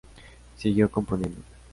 Siguió 0.57 0.89
componiendo. 0.89 1.37